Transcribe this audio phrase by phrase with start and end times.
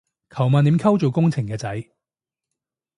[0.31, 1.89] 求問點溝做工程嘅仔